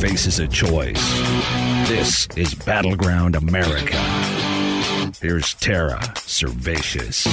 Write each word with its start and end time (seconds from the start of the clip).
Faces 0.00 0.38
a 0.40 0.46
choice. 0.46 1.18
This 1.88 2.28
is 2.36 2.54
Battleground 2.54 3.34
America. 3.34 3.96
Here's 5.22 5.54
Tara 5.54 5.98
Servatius. 6.16 7.26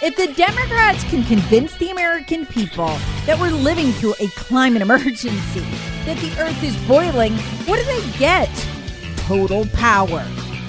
If 0.00 0.14
the 0.16 0.32
Democrats 0.34 1.02
can 1.04 1.24
convince 1.24 1.76
the 1.78 1.90
American 1.90 2.46
people 2.46 2.96
that 3.26 3.38
we're 3.40 3.50
living 3.50 3.90
through 3.92 4.14
a 4.20 4.28
climate 4.28 4.82
emergency, 4.88 5.30
that 6.04 6.16
the 6.18 6.40
earth 6.40 6.62
is 6.62 6.76
boiling, 6.86 7.32
what 7.66 7.78
do 7.78 7.84
they 7.84 8.18
get? 8.18 8.48
Total 9.16 9.66
power. 9.74 10.24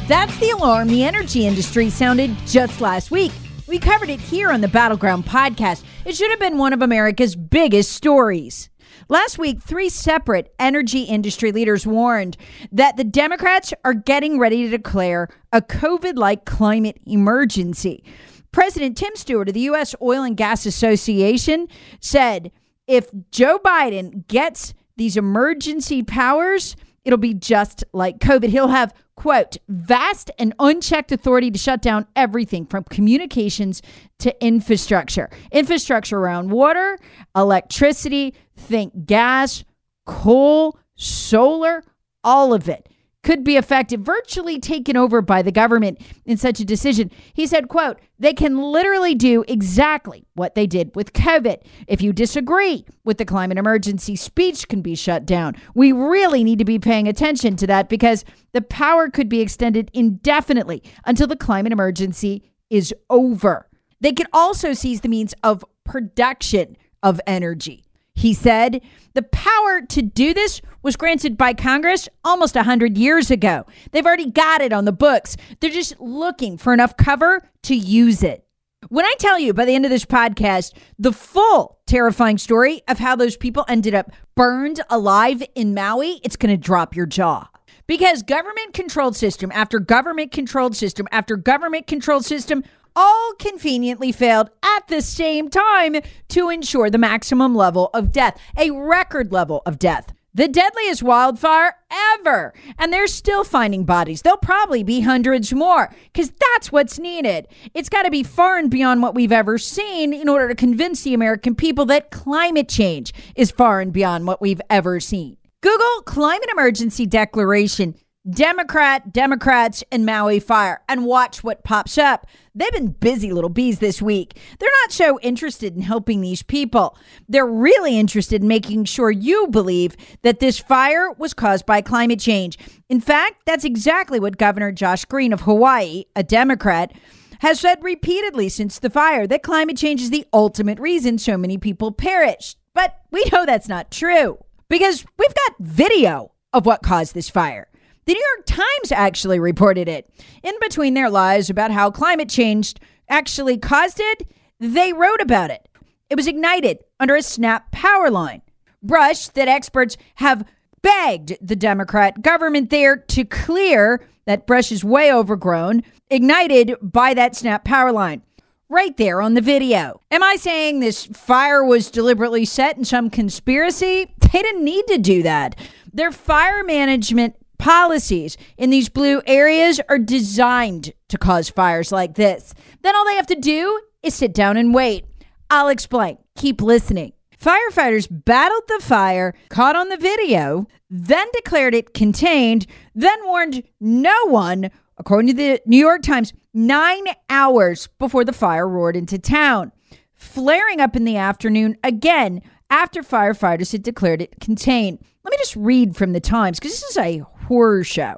That's 0.08 0.36
the 0.40 0.50
alarm 0.50 0.88
the 0.88 1.04
energy 1.04 1.46
industry 1.46 1.92
sounded 1.92 2.36
just 2.48 2.82
last 2.82 3.12
week. 3.12 3.32
We 3.68 3.78
covered 3.78 4.10
it 4.10 4.20
here 4.20 4.50
on 4.50 4.62
the 4.62 4.68
Battleground 4.68 5.26
podcast. 5.26 5.84
It 6.10 6.16
should 6.16 6.32
have 6.32 6.40
been 6.40 6.58
one 6.58 6.74
of 6.74 6.82
America's 6.82 7.36
biggest 7.36 7.92
stories. 7.92 8.72
Last 9.10 9.38
week, 9.38 9.62
three 9.62 9.90
separate 9.90 10.52
energy 10.58 11.04
industry 11.04 11.52
leaders 11.52 11.86
warned 11.86 12.36
that 12.72 12.98
the 12.98 13.04
Democrats 13.04 13.76
are 13.86 13.94
getting 13.94 14.40
ready 14.40 14.64
to 14.64 14.76
declare 14.76 15.30
a 15.54 15.62
COVID 15.62 16.16
like 16.16 16.46
climate 16.46 17.00
emergency. 17.06 18.04
President 18.52 18.98
Tim 18.98 19.16
Stewart 19.16 19.50
of 19.50 19.54
the 19.54 19.60
U.S. 19.60 19.94
Oil 20.02 20.24
and 20.24 20.36
Gas 20.36 20.66
Association 20.66 21.68
said 22.00 22.52
if 22.88 23.12
Joe 23.30 23.60
Biden 23.60 24.28
gets 24.28 24.74
these 24.98 25.16
emergency 25.16 26.02
powers, 26.02 26.76
it'll 27.10 27.18
be 27.18 27.34
just 27.34 27.84
like 27.92 28.20
COVID. 28.20 28.50
He'll 28.50 28.68
have, 28.68 28.94
quote, 29.16 29.58
vast 29.68 30.30
and 30.38 30.54
unchecked 30.60 31.12
authority 31.12 31.50
to 31.50 31.58
shut 31.58 31.82
down 31.82 32.06
everything 32.16 32.68
from 32.68 32.84
communications 32.84 33.82
to 34.20 34.46
infrastructure. 34.46 35.28
Infrastructure 35.52 36.20
around 36.20 36.52
water, 36.52 37.00
electricity, 37.36 38.36
think 38.56 39.08
gas, 39.08 39.64
coal, 40.06 40.78
solar, 40.96 41.84
all 42.24 42.54
of 42.54 42.70
it 42.70 42.88
could 43.24 43.44
be 43.44 43.58
effective, 43.58 44.02
virtually 44.02 44.60
taken 44.60 44.96
over 44.96 45.22
by 45.22 45.42
the 45.42 45.52
government 45.52 46.00
in 46.26 46.38
such 46.38 46.60
a 46.60 46.66
decision. 46.66 47.12
He 47.34 47.46
said, 47.46 47.68
quote, 47.68 48.00
they 48.18 48.34
can 48.34 48.58
literally 48.58 49.14
do 49.14 49.44
exactly 49.48 50.26
what 50.36 50.56
they 50.56 50.66
did 50.66 50.96
with 50.96 51.14
COVID. 51.14 51.62
If 51.88 52.02
you 52.02 52.14
disagree 52.14 52.86
with 53.04 53.18
the 53.18 53.26
climate 53.26 53.58
emergency, 53.58 54.16
speech 54.16 54.68
can 54.68 54.82
be 54.82 54.96
shut 54.96 55.26
down. 55.26 55.56
We 55.76 55.92
really 55.92 56.44
need 56.44 56.60
to 56.60 56.66
be 56.66 56.80
paying 56.80 57.08
attention 57.08 57.56
to 57.58 57.68
that 57.68 57.90
because 57.90 58.24
the 58.54 58.62
power 58.62 59.10
could 59.10 59.28
be 59.28 59.42
extended 59.42 59.92
indefinitely 59.94 60.84
until 61.06 61.28
the 61.28 61.36
climate 61.36 61.74
emergency 61.74 62.44
is 62.70 62.94
over. 63.10 63.68
They 64.00 64.14
could 64.14 64.28
also 64.32 64.74
seize 64.74 65.02
the 65.02 65.10
means 65.10 65.34
of 65.44 65.66
production 65.84 66.78
of 67.04 67.20
energy. 67.28 67.84
He 68.20 68.34
said 68.34 68.82
the 69.14 69.22
power 69.22 69.82
to 69.88 70.02
do 70.02 70.34
this 70.34 70.62
was 70.84 70.98
granted 70.98 71.38
by 71.38 71.54
Congress 71.54 72.10
almost 72.26 72.54
100 72.54 72.98
years 72.98 73.32
ago. 73.32 73.66
They've 73.92 74.06
already 74.06 74.30
got 74.30 74.60
it 74.60 74.74
on 74.74 74.84
the 74.84 74.92
books. 74.92 75.38
They're 75.62 75.70
just 75.70 75.98
looking 76.02 76.58
for 76.58 76.74
enough 76.74 76.98
cover 76.98 77.50
to 77.64 77.76
use 77.76 78.22
it. 78.22 78.46
When 78.90 79.06
I 79.06 79.14
tell 79.20 79.40
you 79.40 79.54
by 79.54 79.64
the 79.64 79.74
end 79.74 79.86
of 79.86 79.92
this 79.92 80.04
podcast 80.04 80.74
the 80.98 81.14
full 81.14 81.80
terrifying 81.88 82.38
story 82.38 82.82
of 82.90 83.00
how 83.00 83.16
those 83.16 83.38
people 83.38 83.64
ended 83.70 83.96
up 83.96 84.12
burned 84.36 84.82
alive 84.90 85.42
in 85.56 85.74
Maui, 85.74 86.20
it's 86.22 86.36
going 86.36 86.54
to 86.54 86.62
drop 86.62 86.98
your 86.98 87.06
jaw. 87.06 87.48
Because 87.88 88.22
government 88.22 88.74
controlled 88.74 89.16
system 89.16 89.50
after 89.56 89.80
government 89.80 90.34
controlled 90.34 90.76
system 90.76 91.08
after 91.14 91.38
government 91.38 91.88
controlled 91.88 92.26
system 92.26 92.66
all 92.96 93.34
conveniently 93.40 94.12
failed 94.12 94.50
at 94.64 94.88
the 94.88 95.02
same 95.02 95.50
time 95.50 95.98
to 96.30 96.50
ensure 96.50 96.90
the 96.90 96.98
maximum 96.98 97.56
level 97.56 97.90
of 97.94 98.12
death, 98.12 98.40
a 98.58 98.72
record 98.72 99.32
level 99.32 99.62
of 99.66 99.80
death. 99.80 100.14
The 100.34 100.48
deadliest 100.48 101.02
wildfire 101.02 101.76
ever. 101.92 102.54
And 102.78 102.94
they're 102.94 103.08
still 103.08 103.44
finding 103.44 103.84
bodies. 103.84 104.22
There'll 104.22 104.38
probably 104.38 104.84
be 104.84 105.02
hundreds 105.02 105.52
more 105.52 105.94
because 106.14 106.32
that's 106.56 106.72
what's 106.72 107.00
needed. 107.00 107.48
It's 107.74 107.90
got 107.90 108.04
to 108.04 108.12
be 108.12 108.22
far 108.24 108.58
and 108.58 108.70
beyond 108.70 109.02
what 109.02 109.16
we've 109.16 109.32
ever 109.32 109.58
seen 109.58 110.14
in 110.14 110.30
order 110.30 110.48
to 110.48 110.56
convince 110.56 111.02
the 111.04 111.16
American 111.16 111.56
people 111.56 111.86
that 111.88 112.12
climate 112.12 112.70
change 112.70 113.12
is 113.36 113.50
far 113.50 113.82
and 113.82 113.92
beyond 113.92 114.28
what 114.28 114.40
we've 114.40 114.62
ever 114.70 115.00
seen. 115.00 115.38
Google 115.62 116.04
climate 116.06 116.50
emergency 116.52 117.06
declaration 117.06 117.96
Democrat, 118.30 119.14
Democrats, 119.14 119.84
and 119.92 120.06
Maui 120.06 120.40
fire, 120.40 120.82
and 120.90 121.06
watch 121.06 121.44
what 121.44 121.64
pops 121.64 121.98
up. 121.98 122.28
They've 122.54 122.72
been 122.72 122.90
busy 122.90 123.32
little 123.32 123.50
bees 123.50 123.80
this 123.80 124.02
week. 124.02 124.38
They're 124.60 124.70
not 124.84 124.92
so 124.92 125.20
interested 125.22 125.76
in 125.76 125.82
helping 125.82 126.20
these 126.20 126.44
people. 126.44 126.98
They're 127.30 127.48
really 127.48 127.98
interested 127.98 128.42
in 128.42 128.48
making 128.48 128.86
sure 128.86 129.10
you 129.10 129.48
believe 129.48 129.96
that 130.24 130.40
this 130.40 130.60
fire 130.60 131.12
was 131.14 131.34
caused 131.34 131.66
by 131.66 131.82
climate 131.82 132.20
change. 132.20 132.58
In 132.90 133.00
fact, 133.00 133.46
that's 133.46 133.64
exactly 133.64 134.20
what 134.20 134.38
Governor 134.38 134.74
Josh 134.74 135.06
Green 135.06 135.32
of 135.32 135.42
Hawaii, 135.42 136.04
a 136.16 136.24
Democrat, 136.24 136.92
has 137.40 137.62
said 137.62 137.82
repeatedly 137.82 138.50
since 138.50 138.80
the 138.80 138.90
fire 138.90 139.28
that 139.28 139.44
climate 139.44 139.78
change 139.78 140.02
is 140.02 140.10
the 140.10 140.26
ultimate 140.34 140.80
reason 140.80 141.18
so 141.18 141.38
many 141.38 141.58
people 141.58 141.94
perished. 141.94 142.58
But 142.74 143.00
we 143.12 143.24
know 143.32 143.46
that's 143.46 143.70
not 143.70 143.92
true 143.92 144.40
because 144.68 145.06
we've 145.18 145.34
got 145.34 145.56
video 145.60 146.34
of 146.52 146.66
what 146.66 146.84
caused 146.84 147.14
this 147.14 147.30
fire. 147.30 147.69
The 148.06 148.14
New 148.14 148.26
York 148.36 148.46
Times 148.46 148.92
actually 148.92 149.40
reported 149.40 149.88
it. 149.88 150.10
In 150.42 150.56
between 150.62 150.94
their 150.94 151.10
lies 151.10 151.50
about 151.50 151.72
how 151.72 151.92
climate 151.92 152.30
change 152.30 152.76
actually 153.08 153.58
caused 153.58 154.00
it, 154.00 154.28
they 154.60 154.94
wrote 154.94 155.22
about 155.22 155.52
it. 155.52 155.68
It 156.10 156.16
was 156.16 156.28
ignited 156.28 156.80
under 157.00 157.16
a 157.16 157.22
snap 157.22 157.72
power 157.72 158.10
line. 158.10 158.42
Brush 158.82 159.28
that 159.30 159.48
experts 159.48 159.98
have 160.16 160.46
begged 160.82 161.38
the 161.42 161.56
Democrat 161.56 162.22
government 162.22 162.70
there 162.70 162.98
to 162.98 163.26
clear 163.26 164.02
that 164.26 164.48
brush 164.48 164.72
is 164.72 164.84
way 164.84 165.14
overgrown, 165.14 165.84
ignited 166.10 166.76
by 166.82 167.14
that 167.14 167.36
snap 167.36 167.64
power 167.64 167.92
line. 167.92 168.22
Right 168.70 168.96
there 168.98 169.22
on 169.22 169.34
the 169.34 169.42
video. 169.42 170.02
Am 170.12 170.22
I 170.22 170.36
saying 170.36 170.80
this 170.80 171.06
fire 171.06 171.64
was 171.64 171.90
deliberately 171.90 172.46
set 172.46 172.78
in 172.78 172.86
some 172.86 173.10
conspiracy? 173.10 174.14
They 174.32 174.44
didn't 174.44 174.64
need 174.64 174.86
to 174.88 175.00
do 175.00 175.24
that. 175.24 175.56
Their 175.92 176.12
fire 176.12 176.64
management 176.64 177.36
policies 177.60 178.38
in 178.58 178.72
these 178.72 178.90
blue 178.90 179.22
areas 179.28 179.80
are 179.88 180.00
designed 180.00 180.94
to 181.10 181.18
cause 181.18 181.50
fires 181.50 181.92
like 181.92 182.16
this. 182.16 182.54
Then 182.82 182.96
all 182.96 183.06
they 183.06 183.16
have 183.16 183.28
to 183.28 183.36
do 183.36 183.80
is 184.02 184.16
sit 184.16 184.34
down 184.34 184.58
and 184.58 184.74
wait. 184.74 185.06
I'll 185.52 185.68
explain. 185.68 186.18
Keep 186.36 186.62
listening. 186.62 187.14
Firefighters 187.40 188.08
battled 188.10 188.64
the 188.68 188.80
fire, 188.82 189.34
caught 189.50 189.76
on 189.76 189.90
the 189.90 189.98
video, 189.98 190.68
then 190.90 191.28
declared 191.34 191.74
it 191.74 191.94
contained, 191.94 192.66
then 192.94 193.18
warned 193.24 193.64
no 193.80 194.16
one, 194.26 194.70
according 194.98 195.28
to 195.28 195.34
the 195.34 195.62
New 195.66 195.78
York 195.78 196.02
Times, 196.02 196.34
nine 196.54 197.06
hours 197.30 197.88
before 197.98 198.26
the 198.26 198.34
fire 198.34 198.68
roared 198.68 198.98
into 198.98 199.18
town. 199.18 199.72
Flaring 200.14 200.82
up 200.82 200.98
in 200.98 201.06
the 201.06 201.16
afternoon 201.16 201.78
again 201.82 202.42
after 202.70 203.02
firefighters 203.02 203.72
had 203.72 203.84
declared 203.84 204.22
it 204.22 204.40
contained. 204.42 205.00
Let 205.24 205.32
me 205.32 205.38
just 205.38 205.56
read 205.56 205.96
from 205.96 206.12
the 206.12 206.20
Times 206.20 206.60
because 206.60 206.72
this 206.72 206.92
is 206.92 206.98
a 206.98 207.26
horror 207.50 207.84
show. 207.84 208.16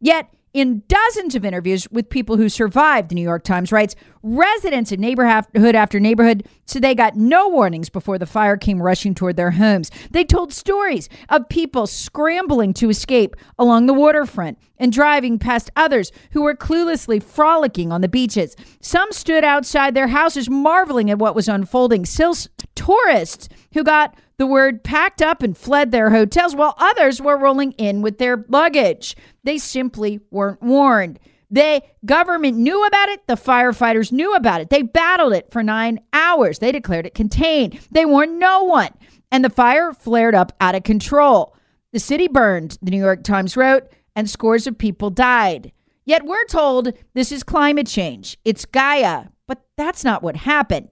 Yet, 0.00 0.28
In 0.56 0.84
dozens 0.88 1.34
of 1.34 1.44
interviews 1.44 1.86
with 1.90 2.08
people 2.08 2.38
who 2.38 2.48
survived, 2.48 3.10
the 3.10 3.14
New 3.14 3.20
York 3.20 3.44
Times 3.44 3.72
writes, 3.72 3.94
residents 4.22 4.90
in 4.90 4.98
neighborhood 5.02 5.74
after 5.74 6.00
neighborhood 6.00 6.48
said 6.64 6.80
they 6.80 6.94
got 6.94 7.14
no 7.14 7.46
warnings 7.46 7.90
before 7.90 8.16
the 8.16 8.24
fire 8.24 8.56
came 8.56 8.80
rushing 8.80 9.14
toward 9.14 9.36
their 9.36 9.50
homes. 9.50 9.90
They 10.10 10.24
told 10.24 10.54
stories 10.54 11.10
of 11.28 11.50
people 11.50 11.86
scrambling 11.86 12.72
to 12.72 12.88
escape 12.88 13.36
along 13.58 13.84
the 13.84 13.92
waterfront 13.92 14.58
and 14.78 14.90
driving 14.90 15.38
past 15.38 15.70
others 15.76 16.10
who 16.30 16.40
were 16.40 16.54
cluelessly 16.54 17.22
frolicking 17.22 17.92
on 17.92 18.00
the 18.00 18.08
beaches. 18.08 18.56
Some 18.80 19.12
stood 19.12 19.44
outside 19.44 19.92
their 19.94 20.08
houses 20.08 20.48
marveling 20.48 21.10
at 21.10 21.18
what 21.18 21.34
was 21.34 21.48
unfolding. 21.48 22.06
Still, 22.06 22.34
tourists 22.76 23.48
who 23.72 23.82
got 23.82 24.14
the 24.36 24.46
word 24.46 24.84
packed 24.84 25.22
up 25.22 25.42
and 25.42 25.56
fled 25.56 25.90
their 25.90 26.10
hotels, 26.10 26.54
while 26.54 26.74
others 26.78 27.20
were 27.20 27.38
rolling 27.38 27.72
in 27.72 28.02
with 28.02 28.18
their 28.18 28.44
luggage. 28.48 29.16
They 29.44 29.58
simply 29.58 30.20
weren't 30.30 30.62
warned. 30.62 31.18
The 31.50 31.82
government 32.04 32.56
knew 32.56 32.84
about 32.84 33.08
it. 33.08 33.26
The 33.26 33.34
firefighters 33.34 34.12
knew 34.12 34.34
about 34.34 34.60
it. 34.60 34.68
They 34.68 34.82
battled 34.82 35.32
it 35.32 35.50
for 35.50 35.62
nine 35.62 36.00
hours. 36.12 36.58
They 36.58 36.72
declared 36.72 37.06
it 37.06 37.14
contained. 37.14 37.80
They 37.90 38.04
warned 38.04 38.38
no 38.38 38.64
one. 38.64 38.90
And 39.30 39.44
the 39.44 39.50
fire 39.50 39.92
flared 39.92 40.34
up 40.34 40.52
out 40.60 40.74
of 40.74 40.82
control. 40.82 41.56
The 41.92 42.00
city 42.00 42.28
burned, 42.28 42.78
the 42.82 42.90
New 42.90 43.02
York 43.02 43.22
Times 43.22 43.56
wrote, 43.56 43.88
and 44.14 44.28
scores 44.28 44.66
of 44.66 44.76
people 44.76 45.10
died. 45.10 45.72
Yet 46.04 46.26
we're 46.26 46.44
told 46.46 46.92
this 47.14 47.32
is 47.32 47.42
climate 47.42 47.86
change. 47.86 48.36
It's 48.44 48.64
Gaia. 48.64 49.26
But 49.46 49.64
that's 49.76 50.04
not 50.04 50.22
what 50.22 50.36
happened. 50.36 50.88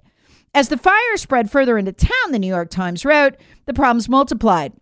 As 0.54 0.68
the 0.68 0.78
fire 0.78 1.16
spread 1.16 1.50
further 1.50 1.76
into 1.76 1.92
town, 1.92 2.30
the 2.30 2.38
New 2.38 2.46
York 2.46 2.70
Times 2.70 3.04
wrote, 3.04 3.36
the 3.66 3.74
problems 3.74 4.08
multiplied. 4.08 4.72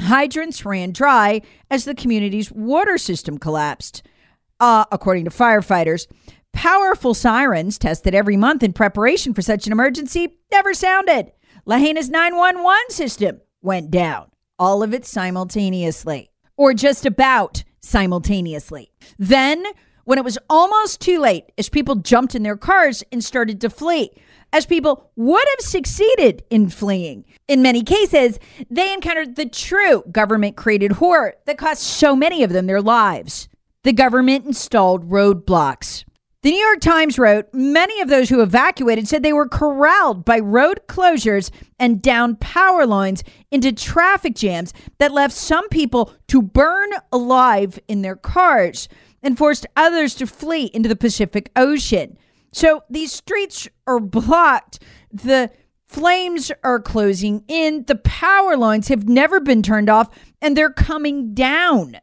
Hydrants 0.00 0.64
ran 0.64 0.92
dry 0.92 1.42
as 1.70 1.84
the 1.84 1.94
community's 1.94 2.50
water 2.50 2.96
system 2.96 3.36
collapsed. 3.36 4.02
Uh, 4.58 4.86
according 4.90 5.24
to 5.24 5.30
firefighters, 5.30 6.06
powerful 6.54 7.12
sirens 7.12 7.76
tested 7.76 8.14
every 8.14 8.36
month 8.36 8.62
in 8.62 8.72
preparation 8.72 9.34
for 9.34 9.42
such 9.42 9.66
an 9.66 9.72
emergency 9.72 10.38
never 10.50 10.72
sounded. 10.72 11.32
Lahaina's 11.66 12.08
911 12.08 12.90
system 12.90 13.40
went 13.60 13.90
down, 13.90 14.30
all 14.58 14.82
of 14.82 14.94
it 14.94 15.04
simultaneously, 15.04 16.30
or 16.56 16.72
just 16.72 17.04
about 17.04 17.62
simultaneously. 17.80 18.90
Then, 19.18 19.64
when 20.04 20.18
it 20.18 20.24
was 20.24 20.38
almost 20.48 21.00
too 21.00 21.18
late, 21.18 21.44
as 21.58 21.68
people 21.68 21.96
jumped 21.96 22.34
in 22.34 22.42
their 22.42 22.56
cars 22.56 23.02
and 23.10 23.22
started 23.22 23.60
to 23.60 23.70
flee, 23.70 24.10
as 24.52 24.66
people 24.66 25.10
would 25.16 25.44
have 25.56 25.66
succeeded 25.66 26.42
in 26.50 26.68
fleeing. 26.68 27.24
In 27.48 27.62
many 27.62 27.82
cases, 27.82 28.38
they 28.70 28.92
encountered 28.92 29.36
the 29.36 29.46
true 29.46 30.04
government 30.10 30.56
created 30.56 30.92
horror 30.92 31.34
that 31.46 31.58
cost 31.58 31.82
so 31.82 32.14
many 32.14 32.42
of 32.42 32.52
them 32.52 32.66
their 32.66 32.82
lives. 32.82 33.48
The 33.82 33.92
government 33.92 34.46
installed 34.46 35.10
roadblocks. 35.10 36.04
The 36.44 36.50
New 36.50 36.58
York 36.58 36.80
Times 36.80 37.18
wrote 37.18 37.46
many 37.54 38.02
of 38.02 38.10
those 38.10 38.28
who 38.28 38.42
evacuated 38.42 39.08
said 39.08 39.22
they 39.22 39.32
were 39.32 39.48
corralled 39.48 40.26
by 40.26 40.40
road 40.40 40.80
closures 40.88 41.50
and 41.78 42.02
down 42.02 42.36
power 42.36 42.86
lines 42.86 43.24
into 43.50 43.72
traffic 43.72 44.34
jams 44.34 44.74
that 44.98 45.12
left 45.12 45.34
some 45.34 45.66
people 45.70 46.12
to 46.28 46.42
burn 46.42 46.90
alive 47.10 47.78
in 47.88 48.02
their 48.02 48.16
cars 48.16 48.90
and 49.24 49.36
forced 49.36 49.66
others 49.74 50.14
to 50.16 50.26
flee 50.26 50.66
into 50.66 50.88
the 50.88 50.94
Pacific 50.94 51.50
Ocean. 51.56 52.16
So 52.52 52.84
these 52.88 53.12
streets 53.12 53.68
are 53.88 53.98
blocked. 53.98 54.80
The 55.12 55.50
flames 55.88 56.52
are 56.62 56.78
closing 56.78 57.42
in. 57.48 57.84
The 57.86 57.96
power 57.96 58.56
lines 58.56 58.88
have 58.88 59.08
never 59.08 59.40
been 59.40 59.62
turned 59.62 59.90
off 59.90 60.10
and 60.40 60.56
they're 60.56 60.70
coming 60.70 61.34
down. 61.34 61.96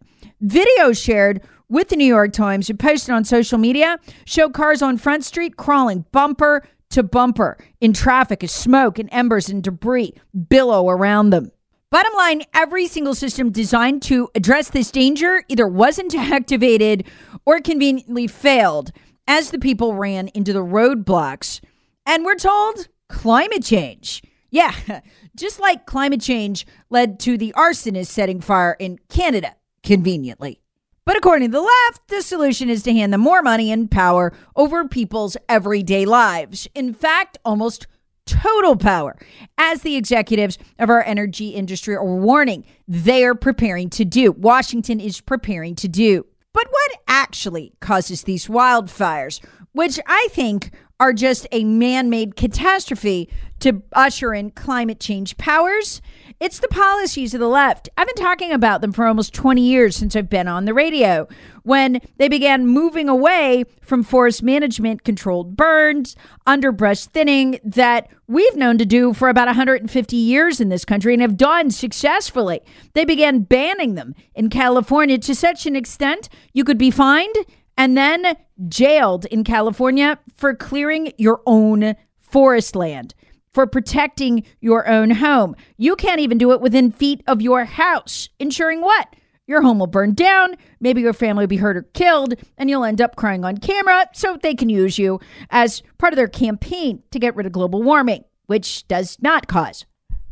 Videos 0.44 1.02
shared 1.02 1.42
with 1.70 1.88
the 1.90 1.96
New 1.96 2.06
York 2.06 2.34
Times 2.34 2.70
and 2.70 2.80
posted 2.80 3.14
on 3.14 3.24
social 3.24 3.58
media 3.58 3.98
show 4.26 4.50
cars 4.50 4.82
on 4.82 4.98
Front 4.98 5.24
Street 5.24 5.56
crawling 5.56 6.06
bumper 6.12 6.68
to 6.90 7.04
bumper 7.04 7.58
in 7.80 7.94
traffic 7.94 8.44
as 8.44 8.52
smoke 8.52 9.00
and 9.00 9.08
embers 9.14 9.48
and 9.48 9.64
debris 9.64 10.14
billow 10.50 10.90
around 10.90 11.30
them. 11.30 11.52
Bottom 11.92 12.14
line, 12.16 12.44
every 12.54 12.88
single 12.88 13.14
system 13.14 13.52
designed 13.52 14.02
to 14.04 14.30
address 14.34 14.70
this 14.70 14.92
danger 14.92 15.44
either 15.50 15.68
wasn't 15.68 16.16
activated 16.16 17.06
or 17.46 17.60
conveniently 17.60 18.28
failed 18.28 18.94
as 19.28 19.52
the 19.52 19.60
people 19.60 19.94
ran 19.96 20.30
into 20.30 20.54
the 20.54 20.64
roadblocks. 20.64 21.60
And 22.06 22.24
we're 22.24 22.36
told 22.36 22.88
climate 23.10 23.66
change. 23.66 24.24
Yeah, 24.50 24.74
just 25.36 25.60
like 25.60 25.86
climate 25.86 26.22
change 26.22 26.66
led 26.90 27.20
to 27.22 27.38
the 27.38 27.54
arsonist 27.58 28.08
setting 28.08 28.40
fire 28.40 28.78
in 28.80 28.98
Canada, 29.10 29.58
conveniently. 29.84 30.62
But 31.04 31.18
according 31.18 31.52
to 31.52 31.58
the 31.58 31.62
left, 31.88 32.08
the 32.08 32.22
solution 32.22 32.70
is 32.70 32.84
to 32.84 32.94
hand 32.94 33.12
them 33.12 33.20
more 33.20 33.42
money 33.42 33.70
and 33.70 33.92
power 33.92 34.32
over 34.56 34.88
people's 34.88 35.36
everyday 35.50 36.06
lives. 36.06 36.70
In 36.74 36.94
fact, 36.94 37.38
almost 37.44 37.88
total 38.32 38.76
power, 38.76 39.18
as 39.58 39.82
the 39.82 39.96
executives 39.96 40.58
of 40.80 40.90
our 40.90 41.04
energy 41.04 41.50
industry 41.50 41.96
are 41.96 42.06
warning 42.06 42.66
they're 42.88 43.36
preparing 43.36 43.90
to 43.90 44.06
do. 44.06 44.32
Washington 44.32 45.00
is 45.00 45.22
preparing 45.22 45.76
to 45.76 45.88
do. 45.88 46.26
But 46.54 46.68
what 46.70 46.92
actually 47.08 47.74
causes 47.80 48.24
these 48.24 48.48
wildfires, 48.48 49.44
which 49.74 50.00
I 50.06 50.28
think 50.32 50.72
are 51.00 51.14
just 51.14 51.48
a 51.52 51.64
man 51.64 52.10
made 52.10 52.36
catastrophe 52.36 53.30
to 53.60 53.82
usher 53.94 54.34
in 54.34 54.52
climate 54.52 55.00
change 55.00 55.38
powers? 55.38 56.02
It's 56.42 56.58
the 56.58 56.68
policies 56.70 57.36
of 57.36 57.40
the 57.40 57.48
left. 57.48 57.88
I've 57.96 58.08
been 58.08 58.16
talking 58.16 58.52
about 58.52 58.82
them 58.82 58.92
for 58.92 59.06
almost 59.06 59.32
20 59.32 59.62
years 59.62 59.96
since 59.96 60.16
I've 60.16 60.28
been 60.28 60.48
on 60.48 60.66
the 60.66 60.74
radio. 60.74 61.28
When 61.62 62.02
they 62.18 62.30
began 62.30 62.66
moving 62.66 63.08
away 63.08 63.66
from 63.84 64.02
forest 64.02 64.42
management 64.42 65.04
controlled 65.04 65.56
burns, 65.56 66.16
underbrush 66.48 67.06
thinning 67.06 67.60
that 67.64 68.10
we've 68.26 68.56
known 68.56 68.80
to 68.80 68.88
do 68.88 69.14
for 69.14 69.30
about 69.30 69.46
150 69.46 70.16
years 70.16 70.60
in 70.60 70.70
this 70.70 70.84
country 70.84 71.14
and 71.14 71.22
have 71.22 71.38
done 71.38 71.70
successfully. 71.70 72.62
They 72.94 73.06
began 73.06 73.42
banning 73.42 73.94
them 73.94 74.16
in 74.34 74.50
California 74.50 75.20
to 75.20 75.36
such 75.36 75.68
an 75.68 75.76
extent 75.76 76.28
you 76.54 76.64
could 76.64 76.80
be 76.80 76.90
fined 76.90 77.36
and 77.78 77.96
then 77.96 78.36
jailed 78.68 79.26
in 79.26 79.44
California 79.44 80.18
for 80.34 80.56
clearing 80.56 81.14
your 81.20 81.44
own 81.46 81.94
forest 82.20 82.76
land 82.76 83.14
for 83.54 83.68
protecting 83.68 84.44
your 84.60 84.88
own 84.88 85.12
home. 85.12 85.56
You 85.78 85.96
can't 85.96 86.22
even 86.22 86.38
do 86.38 86.52
it 86.52 86.62
within 86.62 86.92
feet 86.92 87.24
of 87.28 87.42
your 87.42 87.66
house, 87.66 88.30
ensuring 88.40 88.82
what? 88.82 89.16
Your 89.48 89.62
home 89.62 89.80
will 89.80 89.88
burn 89.88 90.14
down, 90.14 90.56
maybe 90.80 91.02
your 91.02 91.14
family 91.14 91.44
will 91.44 91.48
be 91.48 91.58
hurt 91.58 91.76
or 91.76 91.84
killed, 91.94 92.36
and 92.58 92.70
you'll 92.70 92.86
end 92.86 93.02
up 93.02 93.16
crying 93.16 93.44
on 93.44 93.58
camera 93.58 94.06
so 94.14 94.38
they 94.38 94.56
can 94.56 94.70
use 94.70 94.98
you 94.98 95.20
as 95.50 95.84
part 95.98 96.14
of 96.14 96.18
their 96.18 96.28
campaign 96.28 97.04
to 97.12 97.20
get 97.20 97.36
rid 97.36 97.46
of 97.46 97.52
global 97.52 97.84
warming, 97.84 98.24
which 98.46 98.88
does 98.88 99.18
not 99.22 99.48
cause 99.48 99.86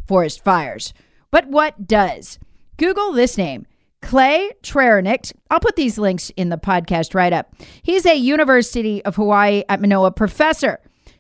forest 0.08 0.44
fires. 0.44 0.94
But 1.32 1.48
what 1.48 1.88
does? 1.88 2.40
Google 2.78 3.12
this 3.12 3.38
name. 3.38 3.66
Clay 4.02 4.52
Trauernicht. 4.64 5.34
I'll 5.52 5.60
put 5.60 5.76
these 5.76 5.98
links 5.98 6.32
in 6.38 6.50
the 6.50 6.58
podcast 6.58 7.14
right 7.14 7.34
up. 7.34 7.54
He's 7.84 8.06
a 8.06 8.16
University 8.16 9.04
of 9.04 9.18
Hawaii 9.18 9.64
at 9.68 9.82
Manoa 9.82 10.12
professor 10.12 10.80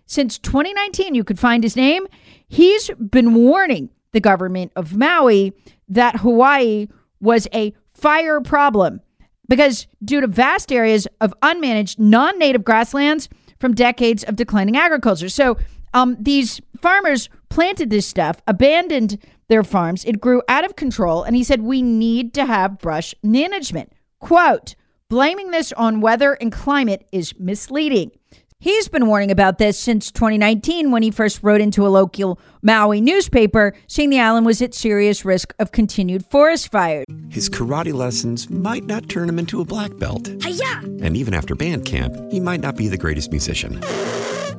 since 0.09 0.39
2019, 0.39 1.13
you 1.13 1.23
could 1.23 1.37
find 1.37 1.63
his 1.63 1.75
name. 1.75 2.07
He's 2.47 2.89
been 2.97 3.35
warning 3.35 3.89
the 4.11 4.19
government 4.19 4.71
of 4.75 4.97
Maui 4.97 5.53
that 5.87 6.17
Hawaii 6.17 6.87
was 7.21 7.47
a 7.53 7.75
fire 7.93 8.41
problem 8.41 9.01
because 9.47 9.85
due 10.03 10.19
to 10.19 10.25
vast 10.25 10.71
areas 10.71 11.07
of 11.21 11.31
unmanaged 11.43 11.99
non 11.99 12.39
native 12.39 12.63
grasslands 12.63 13.29
from 13.59 13.75
decades 13.75 14.23
of 14.23 14.35
declining 14.35 14.75
agriculture. 14.75 15.29
So 15.29 15.57
um, 15.93 16.17
these 16.19 16.59
farmers 16.81 17.29
planted 17.49 17.91
this 17.91 18.07
stuff, 18.07 18.41
abandoned 18.47 19.19
their 19.47 19.63
farms. 19.63 20.03
It 20.05 20.19
grew 20.19 20.41
out 20.49 20.65
of 20.65 20.75
control. 20.75 21.21
And 21.21 21.35
he 21.35 21.43
said, 21.43 21.61
We 21.61 21.83
need 21.83 22.33
to 22.33 22.45
have 22.45 22.79
brush 22.79 23.13
management. 23.21 23.93
Quote, 24.19 24.73
blaming 25.07 25.51
this 25.51 25.71
on 25.73 26.01
weather 26.01 26.33
and 26.33 26.51
climate 26.51 27.07
is 27.11 27.37
misleading. 27.37 28.11
He's 28.61 28.89
been 28.89 29.07
warning 29.07 29.31
about 29.31 29.57
this 29.57 29.79
since 29.79 30.11
2019 30.11 30.91
when 30.91 31.01
he 31.01 31.11
first 31.11 31.41
wrote 31.41 31.61
into 31.61 31.87
a 31.87 31.89
local 31.89 32.37
Maui 32.61 32.99
newspaper 32.99 33.73
saying 33.87 34.09
the 34.09 34.19
island 34.19 34.45
was 34.45 34.61
at 34.61 34.73
serious 34.73 35.23
risk 35.23 35.53
of 35.59 35.71
continued 35.71 36.25
forest 36.25 36.69
fires. 36.69 37.05
His 37.29 37.49
karate 37.49 37.93
lessons 37.93 38.49
might 38.49 38.83
not 38.83 39.07
turn 39.07 39.29
him 39.29 39.39
into 39.39 39.61
a 39.61 39.65
black 39.65 39.97
belt. 39.97 40.29
Hi-ya! 40.41 40.81
And 41.01 41.15
even 41.15 41.33
after 41.33 41.55
band 41.55 41.85
camp, 41.85 42.13
he 42.29 42.41
might 42.41 42.59
not 42.59 42.75
be 42.75 42.89
the 42.89 42.97
greatest 42.97 43.31
musician. 43.31 43.79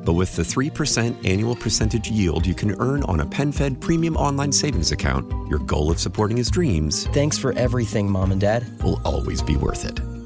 But 0.02 0.14
with 0.14 0.34
the 0.34 0.44
3% 0.44 1.28
annual 1.28 1.54
percentage 1.54 2.10
yield 2.10 2.46
you 2.46 2.54
can 2.54 2.74
earn 2.80 3.02
on 3.02 3.20
a 3.20 3.26
PenFed 3.26 3.82
premium 3.82 4.16
online 4.16 4.52
savings 4.52 4.92
account, 4.92 5.30
your 5.50 5.58
goal 5.58 5.90
of 5.90 6.00
supporting 6.00 6.38
his 6.38 6.50
dreams 6.50 7.06
Thanks 7.08 7.36
for 7.36 7.52
everything, 7.52 8.10
Mom 8.10 8.32
and 8.32 8.40
Dad. 8.40 8.64
will 8.82 8.98
always 9.04 9.42
be 9.42 9.56
worth 9.56 9.84
it. 9.84 10.00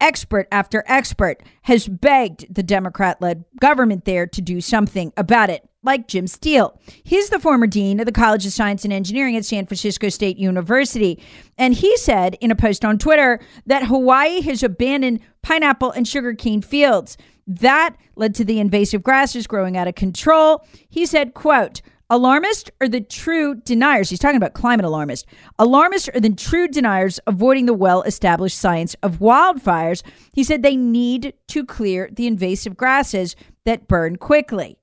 Expert 0.00 0.48
after 0.52 0.84
expert 0.86 1.42
has 1.62 1.88
begged 1.88 2.52
the 2.54 2.62
Democrat 2.62 3.20
led 3.20 3.44
government 3.60 4.04
there 4.04 4.26
to 4.26 4.40
do 4.40 4.60
something 4.60 5.12
about 5.16 5.50
it, 5.50 5.68
like 5.82 6.08
Jim 6.08 6.26
Steele. 6.26 6.78
He's 7.04 7.30
the 7.30 7.38
former 7.38 7.66
dean 7.66 8.00
of 8.00 8.06
the 8.06 8.12
College 8.12 8.46
of 8.46 8.52
Science 8.52 8.84
and 8.84 8.92
Engineering 8.92 9.36
at 9.36 9.44
San 9.44 9.66
Francisco 9.66 10.08
State 10.08 10.38
University. 10.38 11.22
And 11.56 11.74
he 11.74 11.96
said 11.96 12.36
in 12.40 12.50
a 12.50 12.56
post 12.56 12.84
on 12.84 12.98
Twitter 12.98 13.40
that 13.66 13.86
Hawaii 13.86 14.40
has 14.42 14.62
abandoned 14.62 15.20
pineapple 15.42 15.90
and 15.90 16.06
sugarcane 16.06 16.62
fields. 16.62 17.16
That 17.46 17.96
led 18.16 18.34
to 18.36 18.44
the 18.44 18.60
invasive 18.60 19.02
grasses 19.02 19.46
growing 19.46 19.76
out 19.76 19.88
of 19.88 19.94
control. 19.94 20.66
He 20.88 21.06
said, 21.06 21.34
quote, 21.34 21.80
Alarmists 22.10 22.70
are 22.80 22.88
the 22.88 23.02
true 23.02 23.54
deniers. 23.54 24.08
He's 24.08 24.18
talking 24.18 24.38
about 24.38 24.54
climate 24.54 24.86
alarmists. 24.86 25.26
Alarmists 25.58 26.08
are 26.14 26.20
the 26.20 26.32
true 26.32 26.66
deniers 26.66 27.20
avoiding 27.26 27.66
the 27.66 27.74
well 27.74 28.00
established 28.02 28.58
science 28.58 28.96
of 29.02 29.18
wildfires. 29.18 30.02
He 30.32 30.42
said 30.42 30.62
they 30.62 30.76
need 30.76 31.34
to 31.48 31.66
clear 31.66 32.08
the 32.10 32.26
invasive 32.26 32.78
grasses 32.78 33.36
that 33.66 33.88
burn 33.88 34.16
quickly. 34.16 34.78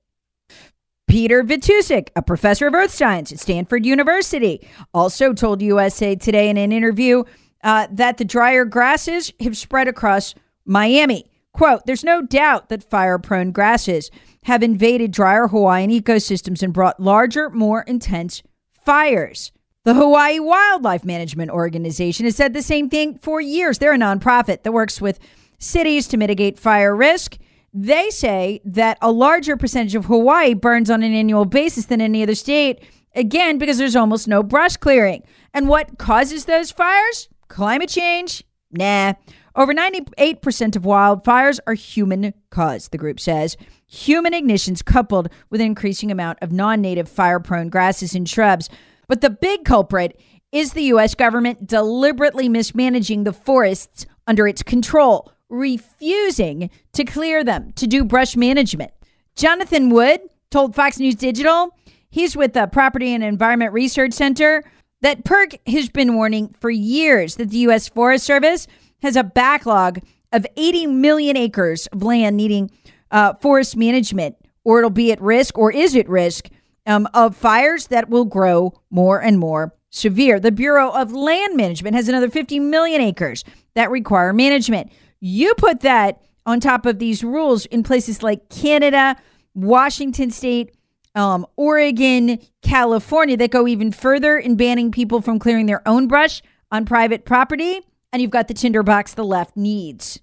Peter 1.08 1.42
Vitousek, 1.42 2.10
a 2.14 2.22
professor 2.22 2.68
of 2.68 2.74
earth 2.74 2.92
science 2.92 3.32
at 3.32 3.40
Stanford 3.40 3.84
University, 3.84 4.66
also 4.94 5.32
told 5.32 5.62
USA 5.62 6.14
Today 6.14 6.48
in 6.48 6.56
an 6.56 6.70
interview 6.70 7.24
uh, 7.64 7.88
that 7.90 8.18
the 8.18 8.24
drier 8.24 8.64
grasses 8.64 9.32
have 9.40 9.56
spread 9.56 9.88
across 9.88 10.34
Maui. 10.64 11.24
Quote, 11.56 11.86
there's 11.86 12.04
no 12.04 12.20
doubt 12.20 12.68
that 12.68 12.84
fire 12.84 13.18
prone 13.18 13.50
grasses 13.50 14.10
have 14.44 14.62
invaded 14.62 15.10
drier 15.10 15.48
Hawaiian 15.48 15.88
ecosystems 15.88 16.62
and 16.62 16.70
brought 16.70 17.00
larger, 17.00 17.48
more 17.48 17.80
intense 17.80 18.42
fires. 18.84 19.52
The 19.84 19.94
Hawaii 19.94 20.38
Wildfire 20.38 21.00
Management 21.04 21.50
Organization 21.50 22.26
has 22.26 22.36
said 22.36 22.52
the 22.52 22.60
same 22.60 22.90
thing 22.90 23.16
for 23.16 23.40
years. 23.40 23.78
They're 23.78 23.94
a 23.94 23.98
nonprofit 23.98 24.64
that 24.64 24.72
works 24.72 25.00
with 25.00 25.18
cities 25.58 26.06
to 26.08 26.18
mitigate 26.18 26.58
fire 26.58 26.94
risk. 26.94 27.38
They 27.72 28.10
say 28.10 28.60
that 28.66 28.98
a 29.00 29.10
larger 29.10 29.56
percentage 29.56 29.94
of 29.94 30.04
Hawaii 30.04 30.52
burns 30.52 30.90
on 30.90 31.02
an 31.02 31.14
annual 31.14 31.46
basis 31.46 31.86
than 31.86 32.02
any 32.02 32.22
other 32.22 32.34
state, 32.34 32.80
again, 33.14 33.56
because 33.56 33.78
there's 33.78 33.96
almost 33.96 34.28
no 34.28 34.42
brush 34.42 34.76
clearing. 34.76 35.22
And 35.54 35.70
what 35.70 35.96
causes 35.96 36.44
those 36.44 36.70
fires? 36.70 37.30
Climate 37.48 37.88
change? 37.88 38.44
Nah. 38.72 39.14
Over 39.56 39.72
98% 39.72 40.76
of 40.76 40.82
wildfires 40.82 41.60
are 41.66 41.72
human 41.72 42.34
caused, 42.50 42.92
the 42.92 42.98
group 42.98 43.18
says. 43.18 43.56
Human 43.86 44.34
ignitions 44.34 44.84
coupled 44.84 45.30
with 45.48 45.62
an 45.62 45.66
increasing 45.66 46.10
amount 46.10 46.38
of 46.42 46.52
non 46.52 46.82
native 46.82 47.08
fire 47.08 47.40
prone 47.40 47.70
grasses 47.70 48.14
and 48.14 48.28
shrubs. 48.28 48.68
But 49.08 49.22
the 49.22 49.30
big 49.30 49.64
culprit 49.64 50.20
is 50.52 50.72
the 50.72 50.82
U.S. 50.84 51.14
government 51.14 51.66
deliberately 51.66 52.50
mismanaging 52.50 53.24
the 53.24 53.32
forests 53.32 54.04
under 54.26 54.46
its 54.46 54.62
control, 54.62 55.32
refusing 55.48 56.68
to 56.92 57.04
clear 57.04 57.42
them 57.42 57.72
to 57.76 57.86
do 57.86 58.04
brush 58.04 58.36
management. 58.36 58.92
Jonathan 59.36 59.88
Wood 59.88 60.20
told 60.50 60.74
Fox 60.74 60.98
News 60.98 61.14
Digital, 61.14 61.74
he's 62.10 62.36
with 62.36 62.52
the 62.52 62.66
Property 62.66 63.14
and 63.14 63.24
Environment 63.24 63.72
Research 63.72 64.12
Center, 64.12 64.64
that 65.00 65.24
PERC 65.24 65.58
has 65.66 65.88
been 65.88 66.14
warning 66.14 66.54
for 66.60 66.70
years 66.70 67.36
that 67.36 67.50
the 67.50 67.58
U.S. 67.58 67.88
Forest 67.88 68.24
Service 68.24 68.66
has 69.02 69.16
a 69.16 69.24
backlog 69.24 70.00
of 70.32 70.46
80 70.56 70.86
million 70.88 71.36
acres 71.36 71.86
of 71.88 72.02
land 72.02 72.36
needing 72.36 72.70
uh, 73.10 73.34
forest 73.34 73.76
management, 73.76 74.36
or 74.64 74.78
it'll 74.78 74.90
be 74.90 75.12
at 75.12 75.20
risk, 75.20 75.56
or 75.58 75.72
is 75.72 75.94
at 75.96 76.08
risk 76.08 76.48
um, 76.86 77.08
of 77.14 77.36
fires 77.36 77.88
that 77.88 78.08
will 78.08 78.24
grow 78.24 78.72
more 78.90 79.20
and 79.20 79.38
more 79.38 79.74
severe. 79.90 80.38
The 80.38 80.52
Bureau 80.52 80.90
of 80.90 81.12
Land 81.12 81.56
Management 81.56 81.96
has 81.96 82.08
another 82.08 82.30
50 82.30 82.60
million 82.60 83.00
acres 83.00 83.44
that 83.74 83.90
require 83.90 84.32
management. 84.32 84.92
You 85.20 85.54
put 85.54 85.80
that 85.80 86.22
on 86.44 86.60
top 86.60 86.86
of 86.86 86.98
these 86.98 87.24
rules 87.24 87.66
in 87.66 87.82
places 87.82 88.22
like 88.22 88.48
Canada, 88.48 89.16
Washington 89.54 90.30
State, 90.30 90.72
um, 91.14 91.46
Oregon, 91.56 92.38
California 92.62 93.36
that 93.38 93.50
go 93.50 93.66
even 93.66 93.90
further 93.90 94.36
in 94.36 94.56
banning 94.56 94.92
people 94.92 95.22
from 95.22 95.38
clearing 95.38 95.66
their 95.66 95.86
own 95.88 96.06
brush 96.06 96.42
on 96.70 96.84
private 96.84 97.24
property 97.24 97.80
and 98.12 98.22
you've 98.22 98.30
got 98.30 98.48
the 98.48 98.54
tinderbox 98.54 99.14
the 99.14 99.24
left 99.24 99.56
needs. 99.56 100.20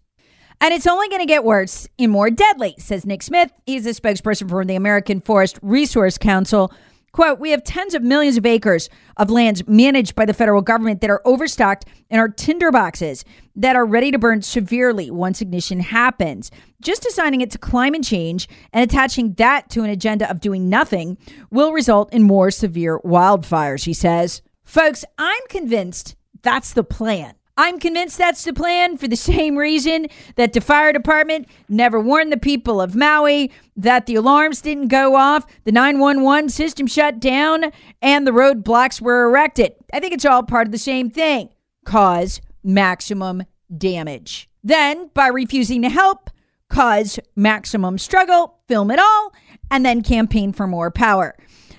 And 0.62 0.74
it's 0.74 0.88
only 0.88 1.10
going 1.10 1.20
to 1.20 1.26
get 1.26 1.44
worse 1.44 1.88
and 2.00 2.12
more 2.12 2.30
deadly, 2.30 2.76
says 2.78 3.06
Nick 3.06 3.22
Smith. 3.22 3.52
He's 3.66 3.86
a 3.86 3.90
spokesperson 3.90 4.50
for 4.50 4.64
the 4.64 4.76
American 4.76 5.20
Forest 5.20 5.60
Resource 5.62 6.18
Council. 6.18 6.72
Quote, 7.12 7.40
we 7.40 7.52
have 7.52 7.64
tens 7.64 7.94
of 7.94 8.02
millions 8.02 8.38
of 8.38 8.46
acres 8.46 8.90
of 9.18 9.30
lands 9.30 9.68
managed 9.68 10.16
by 10.16 10.26
the 10.26 10.34
federal 10.34 10.64
government 10.64 11.00
that 11.02 11.12
are 11.12 11.22
overstocked 11.26 11.86
and 12.10 12.20
are 12.20 12.28
tinderboxes 12.28 13.24
that 13.56 13.76
are 13.76 13.86
ready 13.86 14.10
to 14.10 14.18
burn 14.18 14.42
severely 14.42 15.12
once 15.12 15.40
ignition 15.40 15.80
happens. 15.80 16.50
Just 16.82 17.06
assigning 17.06 17.42
it 17.42 17.52
to 17.52 17.60
climate 17.60 18.04
change 18.04 18.50
and 18.72 18.84
attaching 18.84 19.34
that 19.34 19.70
to 19.70 19.84
an 19.84 19.92
agenda 19.92 20.28
of 20.28 20.40
doing 20.40 20.70
nothing 20.70 21.18
will 21.52 21.72
result 21.72 22.12
in 22.12 22.24
more 22.24 22.50
severe 22.50 23.00
wildfires, 23.02 23.84
he 23.84 23.94
says. 23.94 24.42
Folks, 24.64 25.06
I'm 25.20 25.44
convinced 25.50 26.16
that's 26.42 26.74
the 26.74 26.84
plan. 26.84 27.36
I'm 27.56 27.80
convinced 27.80 28.18
that's 28.18 28.44
the 28.44 28.54
plan 28.54 28.98
for 28.98 29.08
the 29.08 29.16
same 29.32 29.58
reason 29.58 30.08
that 30.36 30.54
the 30.54 30.62
fire 30.62 30.92
department 30.92 31.48
never 31.70 32.00
warned 32.00 32.32
the 32.32 32.38
people 32.38 32.82
of 32.82 32.96
Maui 32.96 33.52
that 33.76 34.06
the 34.06 34.16
alarms 34.16 34.62
didn't 34.62 34.88
go 34.88 35.16
off, 35.16 35.46
the 35.64 35.72
911 35.72 36.50
system 36.50 36.88
shut 36.88 37.20
down, 37.20 37.66
and 38.02 38.26
the 38.26 38.32
roadblocks 38.32 39.02
were 39.02 39.26
erected. 39.26 39.74
I 39.92 40.00
think 40.00 40.14
it's 40.14 40.26
all 40.26 40.44
part 40.44 40.68
of 40.68 40.72
the 40.72 40.78
same 40.78 41.10
thing 41.10 41.50
cause 41.86 42.42
maximum 42.64 43.44
damage. 43.76 44.50
Then, 44.64 45.10
by 45.14 45.28
refusing 45.28 45.82
to 45.82 45.90
help, 45.90 46.30
cause 46.70 47.20
maximum 47.36 47.98
struggle, 47.98 48.60
film 48.68 48.90
it 48.90 49.00
all, 49.00 49.34
and 49.70 49.86
then 49.86 50.02
campaign 50.02 50.54
for 50.54 50.66
more 50.66 50.90
power. 50.90 51.36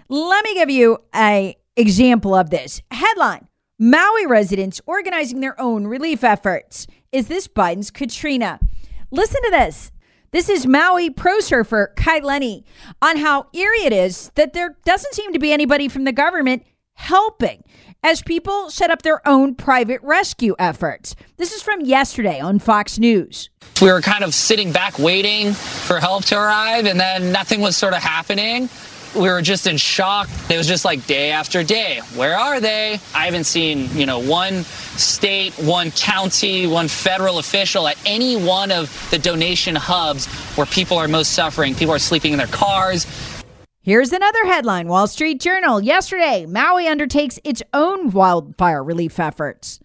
Let 0.09 0.45
me 0.45 0.55
give 0.55 0.69
you 0.69 0.99
a 1.15 1.57
example 1.77 2.35
of 2.35 2.51
this. 2.51 2.83
Headline 2.91 3.49
Maui 3.79 4.25
residents 4.25 4.81
organizing 4.87 5.41
their 5.41 5.61
own 5.61 5.89
relief 5.89 6.23
efforts. 6.23 6.87
Is 7.11 7.27
this 7.27 7.49
Biden's 7.49 7.91
Katrina? 7.91 8.61
Listen 9.11 9.43
to 9.43 9.51
this. 9.51 9.91
This 10.31 10.49
is 10.49 10.65
Maui 10.65 11.11
pro 11.11 11.41
surfer 11.41 11.93
Kai 11.97 12.21
Lenny 12.21 12.65
on 13.03 13.17
how 13.17 13.49
eerie 13.53 13.83
it 13.85 13.93
is 13.93 14.31
that 14.37 14.53
there 14.53 14.77
doesn't 14.85 15.15
seem 15.15 15.33
to 15.33 15.41
be 15.41 15.53
anybody 15.53 15.89
from 15.89 16.05
the 16.05 16.13
government 16.13 16.65
helping 16.95 17.65
as 18.05 18.23
people 18.23 18.71
set 18.71 18.93
up 18.93 19.03
their 19.03 19.27
own 19.27 19.57
private 19.57 20.01
rescue 20.05 20.55
efforts. 20.57 21.17
This 21.37 21.53
is 21.53 21.61
from 21.61 21.81
yesterday 21.81 22.39
on 22.39 22.61
Fox 22.61 23.01
News. 23.01 23.51
We 23.83 23.91
were 23.91 24.01
kind 24.01 24.23
of 24.23 24.35
sitting 24.35 24.71
back 24.71 25.01
waiting 25.01 25.53
for 25.53 25.99
help 25.99 26.25
to 26.27 26.37
arrive, 26.37 26.87
and 26.87 27.01
then 27.01 27.33
nothing 27.33 27.61
was 27.61 27.77
sort 27.77 27.95
of 27.95 28.03
happening 28.05 28.69
we 29.15 29.29
were 29.29 29.43
just 29.43 29.67
in 29.67 29.77
shock. 29.77 30.29
It 30.51 30.57
was 30.57 30.67
just 30.67 30.85
like 30.85 31.07
day 31.07 31.31
after 31.31 31.63
day. 31.63 32.01
Where 32.15 32.37
are 32.37 32.61
they? 32.61 32.95
I 33.15 33.25
haven't 33.27 33.45
seen, 33.45 33.89
you 33.97 34.07
know, 34.07 34.19
one 34.19 34.65
state, 34.65 35.53
one 35.55 35.91
county, 35.93 36.67
one 36.67 36.89
federal 36.89 37.39
official 37.39 37.89
at 37.89 37.97
any 38.05 38.37
one 38.37 38.71
of 38.71 39.09
the 39.11 39.19
donation 39.19 39.77
hubs 39.77 40.27
where 40.57 40.67
people 40.67 40.97
are 40.99 41.09
most 41.09 41.33
suffering. 41.33 41.75
People 41.75 41.95
are 41.95 41.99
sleeping 41.99 42.33
in 42.33 42.39
their 42.39 42.47
cars. 42.49 43.07
Here's 43.83 44.13
another 44.13 44.45
headline 44.47 44.89
Wall 44.89 45.07
Street 45.07 45.41
Journal. 45.41 45.81
Yesterday, 45.81 46.47
Maui 46.47 46.89
undertakes 46.89 47.39
its 47.45 47.63
own 47.75 48.11
wildfire 48.11 48.83
relief 48.83 49.21
efforts. 49.21 49.81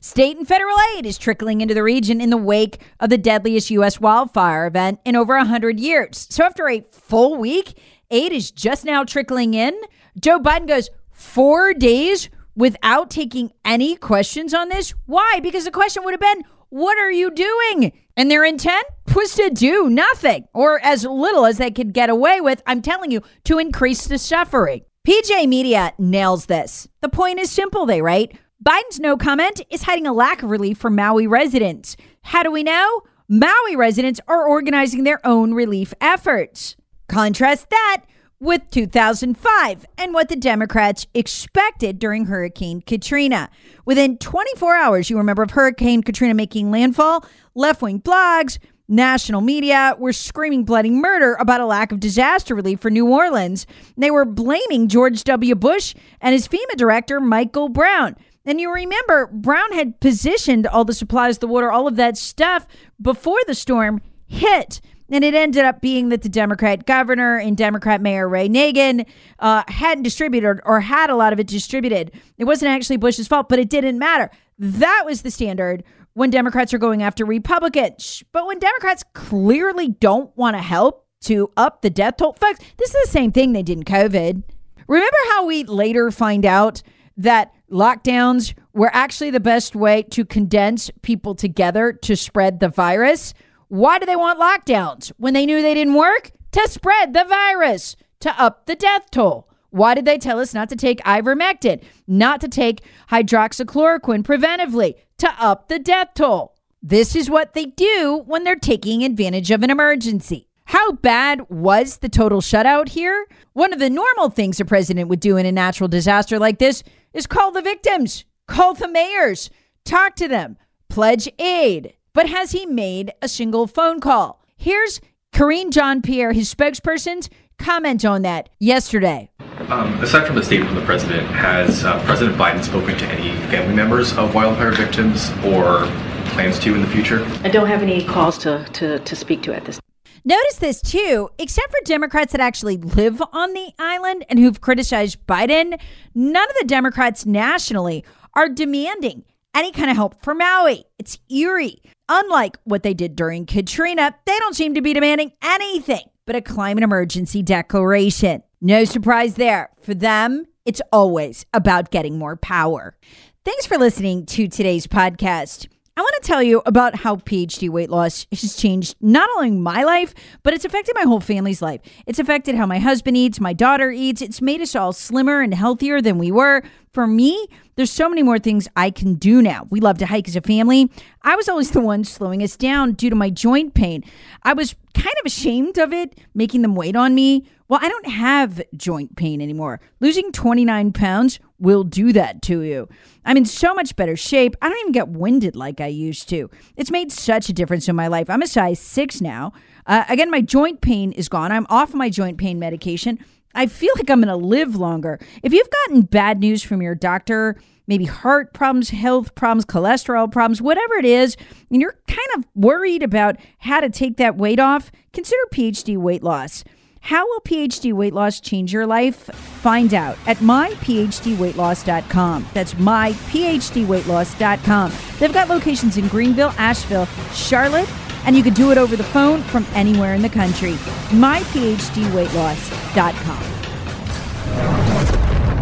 State 0.00 0.36
and 0.36 0.46
federal 0.46 0.76
aid 0.96 1.06
is 1.06 1.16
trickling 1.16 1.60
into 1.60 1.72
the 1.72 1.82
region 1.82 2.20
in 2.20 2.30
the 2.30 2.36
wake 2.36 2.78
of 3.00 3.10
the 3.10 3.16
deadliest 3.16 3.70
U.S. 3.70 4.00
wildfire 4.00 4.66
event 4.66 4.98
in 5.04 5.16
over 5.16 5.36
100 5.36 5.78
years. 5.78 6.26
So, 6.30 6.44
after 6.44 6.68
a 6.68 6.80
full 6.80 7.38
week, 7.38 7.78
Aid 8.14 8.32
is 8.32 8.52
just 8.52 8.84
now 8.84 9.02
trickling 9.02 9.54
in. 9.54 9.74
Joe 10.20 10.38
Biden 10.38 10.68
goes 10.68 10.88
four 11.10 11.74
days 11.74 12.30
without 12.54 13.10
taking 13.10 13.50
any 13.64 13.96
questions 13.96 14.54
on 14.54 14.68
this. 14.68 14.94
Why? 15.06 15.40
Because 15.42 15.64
the 15.64 15.72
question 15.72 16.04
would 16.04 16.12
have 16.12 16.20
been, 16.20 16.44
What 16.68 16.96
are 16.96 17.10
you 17.10 17.32
doing? 17.32 17.92
And 18.16 18.30
their 18.30 18.44
intent 18.44 18.84
was 19.16 19.34
to 19.34 19.50
do 19.50 19.90
nothing 19.90 20.46
or 20.54 20.80
as 20.84 21.04
little 21.04 21.44
as 21.44 21.58
they 21.58 21.72
could 21.72 21.92
get 21.92 22.08
away 22.08 22.40
with. 22.40 22.62
I'm 22.68 22.82
telling 22.82 23.10
you, 23.10 23.20
to 23.46 23.58
increase 23.58 24.06
the 24.06 24.18
suffering. 24.18 24.82
PJ 25.04 25.48
Media 25.48 25.92
nails 25.98 26.46
this. 26.46 26.86
The 27.00 27.08
point 27.08 27.40
is 27.40 27.50
simple, 27.50 27.84
they 27.84 28.00
write. 28.00 28.38
Biden's 28.64 29.00
no 29.00 29.16
comment 29.16 29.60
is 29.70 29.82
hiding 29.82 30.06
a 30.06 30.12
lack 30.12 30.44
of 30.44 30.50
relief 30.50 30.78
for 30.78 30.88
Maui 30.88 31.26
residents. 31.26 31.96
How 32.22 32.44
do 32.44 32.52
we 32.52 32.62
know? 32.62 33.02
Maui 33.28 33.74
residents 33.74 34.20
are 34.28 34.46
organizing 34.46 35.02
their 35.02 35.18
own 35.26 35.52
relief 35.52 35.92
efforts. 36.00 36.76
Contrast 37.08 37.70
that 37.70 38.04
with 38.40 38.62
2005 38.70 39.86
and 39.96 40.12
what 40.12 40.28
the 40.28 40.36
Democrats 40.36 41.06
expected 41.14 41.98
during 41.98 42.26
Hurricane 42.26 42.82
Katrina. 42.82 43.50
Within 43.84 44.18
24 44.18 44.74
hours, 44.74 45.10
you 45.10 45.16
remember 45.16 45.42
of 45.42 45.52
Hurricane 45.52 46.02
Katrina 46.02 46.34
making 46.34 46.70
landfall, 46.70 47.24
left 47.54 47.80
wing 47.80 48.00
blogs, 48.00 48.58
national 48.88 49.40
media 49.40 49.94
were 49.98 50.12
screaming 50.12 50.64
bloody 50.64 50.90
murder 50.90 51.34
about 51.34 51.60
a 51.60 51.66
lack 51.66 51.92
of 51.92 52.00
disaster 52.00 52.54
relief 52.54 52.80
for 52.80 52.90
New 52.90 53.08
Orleans. 53.08 53.66
They 53.96 54.10
were 54.10 54.26
blaming 54.26 54.88
George 54.88 55.24
W. 55.24 55.54
Bush 55.54 55.94
and 56.20 56.32
his 56.32 56.48
FEMA 56.48 56.76
director, 56.76 57.20
Michael 57.20 57.68
Brown. 57.68 58.16
And 58.44 58.60
you 58.60 58.72
remember, 58.72 59.28
Brown 59.28 59.72
had 59.72 60.00
positioned 60.00 60.66
all 60.66 60.84
the 60.84 60.92
supplies, 60.92 61.38
the 61.38 61.46
water, 61.46 61.72
all 61.72 61.88
of 61.88 61.96
that 61.96 62.18
stuff 62.18 62.66
before 63.00 63.40
the 63.46 63.54
storm 63.54 64.02
hit. 64.26 64.82
And 65.10 65.22
it 65.22 65.34
ended 65.34 65.64
up 65.64 65.80
being 65.80 66.08
that 66.08 66.22
the 66.22 66.28
Democrat 66.28 66.86
governor 66.86 67.38
and 67.38 67.56
Democrat 67.56 68.00
Mayor 68.00 68.28
Ray 68.28 68.48
Nagin 68.48 69.06
uh, 69.38 69.62
hadn't 69.68 70.02
distributed 70.02 70.60
or 70.64 70.80
had 70.80 71.10
a 71.10 71.16
lot 71.16 71.32
of 71.32 71.40
it 71.40 71.46
distributed. 71.46 72.10
It 72.38 72.44
wasn't 72.44 72.70
actually 72.70 72.96
Bush's 72.96 73.28
fault, 73.28 73.48
but 73.48 73.58
it 73.58 73.68
didn't 73.68 73.98
matter. 73.98 74.30
That 74.58 75.02
was 75.04 75.22
the 75.22 75.30
standard 75.30 75.84
when 76.14 76.30
Democrats 76.30 76.72
are 76.72 76.78
going 76.78 77.02
after 77.02 77.24
Republicans. 77.24 78.22
But 78.32 78.46
when 78.46 78.58
Democrats 78.58 79.04
clearly 79.12 79.88
don't 79.88 80.34
want 80.36 80.56
to 80.56 80.62
help 80.62 81.06
to 81.22 81.50
up 81.56 81.82
the 81.82 81.90
death 81.90 82.16
toll, 82.18 82.36
folks, 82.40 82.60
this 82.78 82.94
is 82.94 83.06
the 83.06 83.10
same 83.10 83.32
thing 83.32 83.52
they 83.52 83.62
did 83.62 83.78
in 83.78 83.84
COVID. 83.84 84.42
Remember 84.88 85.16
how 85.30 85.46
we 85.46 85.64
later 85.64 86.10
find 86.10 86.46
out 86.46 86.82
that 87.16 87.52
lockdowns 87.70 88.54
were 88.72 88.90
actually 88.94 89.30
the 89.30 89.40
best 89.40 89.74
way 89.74 90.02
to 90.02 90.24
condense 90.24 90.90
people 91.02 91.34
together 91.34 91.92
to 91.92 92.16
spread 92.16 92.60
the 92.60 92.68
virus? 92.68 93.34
Why 93.74 93.98
do 93.98 94.06
they 94.06 94.14
want 94.14 94.38
lockdowns 94.38 95.10
when 95.16 95.34
they 95.34 95.44
knew 95.44 95.60
they 95.60 95.74
didn't 95.74 95.94
work? 95.94 96.30
To 96.52 96.68
spread 96.68 97.12
the 97.12 97.24
virus, 97.24 97.96
to 98.20 98.30
up 98.40 98.66
the 98.66 98.76
death 98.76 99.10
toll. 99.10 99.50
Why 99.70 99.96
did 99.96 100.04
they 100.04 100.16
tell 100.16 100.38
us 100.38 100.54
not 100.54 100.68
to 100.68 100.76
take 100.76 101.02
ivermectin, 101.02 101.82
not 102.06 102.40
to 102.42 102.46
take 102.46 102.82
hydroxychloroquine 103.10 104.22
preventively, 104.22 104.94
to 105.18 105.34
up 105.40 105.66
the 105.66 105.80
death 105.80 106.10
toll? 106.14 106.54
This 106.84 107.16
is 107.16 107.28
what 107.28 107.54
they 107.54 107.64
do 107.64 108.22
when 108.26 108.44
they're 108.44 108.54
taking 108.54 109.02
advantage 109.02 109.50
of 109.50 109.64
an 109.64 109.70
emergency. 109.70 110.46
How 110.66 110.92
bad 110.92 111.50
was 111.50 111.96
the 111.96 112.08
total 112.08 112.40
shutout 112.40 112.90
here? 112.90 113.26
One 113.54 113.72
of 113.72 113.80
the 113.80 113.90
normal 113.90 114.30
things 114.30 114.60
a 114.60 114.64
president 114.64 115.08
would 115.08 115.18
do 115.18 115.36
in 115.36 115.46
a 115.46 115.50
natural 115.50 115.88
disaster 115.88 116.38
like 116.38 116.60
this 116.60 116.84
is 117.12 117.26
call 117.26 117.50
the 117.50 117.60
victims, 117.60 118.24
call 118.46 118.74
the 118.74 118.86
mayors, 118.86 119.50
talk 119.84 120.14
to 120.14 120.28
them, 120.28 120.58
pledge 120.88 121.28
aid. 121.40 121.94
But 122.14 122.28
has 122.28 122.52
he 122.52 122.64
made 122.64 123.12
a 123.20 123.28
single 123.28 123.66
phone 123.66 123.98
call? 123.98 124.40
Here's 124.56 125.00
Karine 125.32 125.72
Jean 125.72 126.00
Pierre, 126.00 126.32
his 126.32 126.54
spokesperson's 126.54 127.28
comment 127.58 128.04
on 128.04 128.22
that 128.22 128.50
yesterday. 128.60 129.30
Um, 129.68 129.92
aside 129.94 130.24
from 130.24 130.36
the 130.36 130.42
statement 130.44 130.70
from 130.70 130.78
the 130.78 130.86
president, 130.86 131.26
has 131.26 131.84
uh, 131.84 132.00
President 132.04 132.36
Biden 132.38 132.62
spoken 132.62 132.96
to 132.98 133.06
any 133.06 133.30
family 133.48 133.74
members 133.74 134.16
of 134.16 134.32
wildfire 134.32 134.70
victims 134.70 135.30
or 135.44 135.86
plans 136.26 136.60
to 136.60 136.74
in 136.76 136.82
the 136.82 136.86
future? 136.86 137.24
I 137.42 137.48
don't 137.48 137.66
have 137.66 137.82
any 137.82 138.04
calls 138.04 138.38
to, 138.38 138.64
to, 138.74 139.00
to 139.00 139.16
speak 139.16 139.42
to 139.42 139.54
at 139.54 139.64
this 139.64 139.80
Notice 140.24 140.56
this 140.56 140.80
too, 140.80 141.28
except 141.38 141.70
for 141.70 141.84
Democrats 141.84 142.32
that 142.32 142.40
actually 142.40 142.78
live 142.78 143.20
on 143.32 143.52
the 143.52 143.72
island 143.78 144.24
and 144.30 144.38
who've 144.38 144.60
criticized 144.60 145.18
Biden, 145.26 145.78
none 146.14 146.48
of 146.48 146.56
the 146.60 146.64
Democrats 146.66 147.26
nationally 147.26 148.04
are 148.34 148.48
demanding 148.48 149.24
any 149.54 149.70
kind 149.70 149.90
of 149.90 149.96
help 149.96 150.22
for 150.22 150.34
Maui. 150.34 150.84
It's 150.98 151.18
eerie. 151.28 151.82
Unlike 152.08 152.58
what 152.64 152.82
they 152.82 152.92
did 152.94 153.16
during 153.16 153.46
Katrina, 153.46 154.14
they 154.26 154.38
don't 154.38 154.54
seem 154.54 154.74
to 154.74 154.82
be 154.82 154.92
demanding 154.92 155.32
anything 155.42 156.10
but 156.26 156.36
a 156.36 156.42
climate 156.42 156.84
emergency 156.84 157.42
declaration. 157.42 158.42
No 158.60 158.84
surprise 158.84 159.34
there. 159.34 159.70
For 159.80 159.94
them, 159.94 160.46
it's 160.64 160.82
always 160.92 161.46
about 161.52 161.90
getting 161.90 162.18
more 162.18 162.36
power. 162.36 162.96
Thanks 163.44 163.66
for 163.66 163.76
listening 163.78 164.26
to 164.26 164.48
today's 164.48 164.86
podcast. 164.86 165.66
I 165.96 166.00
want 166.00 166.16
to 166.20 166.26
tell 166.26 166.42
you 166.42 166.60
about 166.66 166.96
how 166.96 167.16
PhD 167.16 167.70
weight 167.70 167.88
loss 167.88 168.26
has 168.32 168.56
changed 168.56 168.96
not 169.00 169.28
only 169.36 169.52
my 169.52 169.84
life, 169.84 170.12
but 170.42 170.52
it's 170.52 170.64
affected 170.64 170.96
my 170.96 171.04
whole 171.04 171.20
family's 171.20 171.62
life. 171.62 171.80
It's 172.06 172.18
affected 172.18 172.56
how 172.56 172.66
my 172.66 172.80
husband 172.80 173.16
eats, 173.16 173.38
my 173.38 173.52
daughter 173.52 173.92
eats. 173.92 174.20
It's 174.20 174.42
made 174.42 174.60
us 174.60 174.74
all 174.74 174.92
slimmer 174.92 175.40
and 175.40 175.54
healthier 175.54 176.00
than 176.00 176.18
we 176.18 176.32
were. 176.32 176.62
For 176.94 177.08
me, 177.08 177.48
there's 177.74 177.90
so 177.90 178.08
many 178.08 178.22
more 178.22 178.38
things 178.38 178.68
I 178.76 178.90
can 178.90 179.16
do 179.16 179.42
now. 179.42 179.66
We 179.68 179.80
love 179.80 179.98
to 179.98 180.06
hike 180.06 180.28
as 180.28 180.36
a 180.36 180.40
family. 180.40 180.92
I 181.22 181.34
was 181.34 181.48
always 181.48 181.72
the 181.72 181.80
one 181.80 182.04
slowing 182.04 182.40
us 182.40 182.56
down 182.56 182.92
due 182.92 183.10
to 183.10 183.16
my 183.16 183.30
joint 183.30 183.74
pain. 183.74 184.04
I 184.44 184.52
was 184.52 184.76
kind 184.94 185.14
of 185.18 185.26
ashamed 185.26 185.76
of 185.76 185.92
it, 185.92 186.20
making 186.36 186.62
them 186.62 186.76
wait 186.76 186.94
on 186.94 187.16
me. 187.16 187.48
Well, 187.66 187.80
I 187.82 187.88
don't 187.88 188.06
have 188.06 188.62
joint 188.76 189.16
pain 189.16 189.42
anymore. 189.42 189.80
Losing 189.98 190.30
29 190.30 190.92
pounds 190.92 191.40
will 191.58 191.82
do 191.82 192.12
that 192.12 192.42
to 192.42 192.60
you. 192.60 192.88
I'm 193.24 193.36
in 193.38 193.44
so 193.44 193.74
much 193.74 193.96
better 193.96 194.14
shape. 194.14 194.54
I 194.62 194.68
don't 194.68 194.78
even 194.78 194.92
get 194.92 195.08
winded 195.08 195.56
like 195.56 195.80
I 195.80 195.88
used 195.88 196.28
to. 196.28 196.48
It's 196.76 196.92
made 196.92 197.10
such 197.10 197.48
a 197.48 197.52
difference 197.52 197.88
in 197.88 197.96
my 197.96 198.06
life. 198.06 198.30
I'm 198.30 198.42
a 198.42 198.46
size 198.46 198.78
six 198.78 199.20
now. 199.20 199.52
Uh, 199.84 200.04
again, 200.08 200.30
my 200.30 200.42
joint 200.42 200.80
pain 200.80 201.10
is 201.10 201.28
gone. 201.28 201.50
I'm 201.50 201.66
off 201.70 201.92
my 201.92 202.08
joint 202.08 202.38
pain 202.38 202.60
medication. 202.60 203.18
I 203.54 203.66
feel 203.66 203.92
like 203.96 204.10
I'm 204.10 204.20
going 204.20 204.28
to 204.28 204.36
live 204.36 204.76
longer. 204.76 205.18
If 205.42 205.52
you've 205.52 205.70
gotten 205.70 206.02
bad 206.02 206.40
news 206.40 206.62
from 206.62 206.82
your 206.82 206.94
doctor, 206.94 207.56
maybe 207.86 208.04
heart 208.04 208.52
problems, 208.52 208.90
health 208.90 209.34
problems, 209.34 209.64
cholesterol 209.64 210.30
problems, 210.30 210.60
whatever 210.62 210.94
it 210.94 211.04
is, 211.04 211.36
and 211.70 211.80
you're 211.80 211.98
kind 212.06 212.28
of 212.36 212.44
worried 212.54 213.02
about 213.02 213.36
how 213.58 213.80
to 213.80 213.90
take 213.90 214.16
that 214.16 214.36
weight 214.36 214.60
off, 214.60 214.92
consider 215.12 215.40
PhD 215.52 215.96
weight 215.96 216.22
loss. 216.22 216.62
How 217.00 217.26
will 217.26 217.40
PhD 217.40 217.92
weight 217.92 218.14
loss 218.14 218.38
change 218.40 218.72
your 218.72 218.86
life? 218.86 219.24
Find 219.60 219.92
out 219.92 220.16
at 220.26 220.38
myphdweightloss.com. 220.38 222.46
That's 222.54 222.72
myphdweightloss.com. 222.74 224.92
They've 225.18 225.34
got 225.34 225.48
locations 225.50 225.98
in 225.98 226.08
Greenville, 226.08 226.54
Asheville, 226.56 227.04
Charlotte, 227.34 227.90
and 228.26 228.36
you 228.36 228.42
can 228.42 228.54
do 228.54 228.70
it 228.70 228.78
over 228.78 228.96
the 228.96 229.04
phone 229.04 229.42
from 229.42 229.66
anywhere 229.74 230.14
in 230.14 230.22
the 230.22 230.28
country. 230.28 230.72
myphdweightloss.com. 231.10 233.44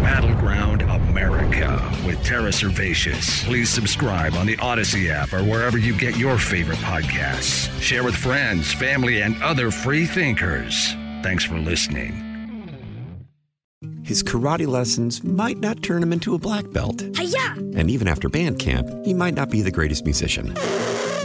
Battleground 0.01 0.81
America 0.81 1.91
with 2.05 2.23
Tara 2.23 2.49
Servatius. 2.49 3.43
Please 3.45 3.69
subscribe 3.69 4.33
on 4.33 4.45
the 4.45 4.57
Odyssey 4.57 5.09
app 5.09 5.33
or 5.33 5.43
wherever 5.43 5.77
you 5.77 5.97
get 5.97 6.17
your 6.17 6.37
favorite 6.37 6.79
podcasts. 6.79 7.69
Share 7.81 8.03
with 8.03 8.15
friends, 8.15 8.73
family, 8.73 9.21
and 9.21 9.41
other 9.43 9.71
free 9.71 10.05
thinkers. 10.05 10.93
Thanks 11.21 11.43
for 11.43 11.57
listening. 11.57 12.29
His 14.03 14.21
karate 14.21 14.67
lessons 14.67 15.23
might 15.23 15.59
not 15.59 15.81
turn 15.81 16.03
him 16.03 16.11
into 16.11 16.35
a 16.35 16.39
black 16.39 16.69
belt. 16.71 17.03
Hi-ya! 17.15 17.53
And 17.77 17.89
even 17.89 18.07
after 18.07 18.27
band 18.27 18.59
camp, 18.59 18.89
he 19.05 19.13
might 19.13 19.33
not 19.33 19.49
be 19.49 19.61
the 19.61 19.71
greatest 19.71 20.03
musician. 20.03 20.53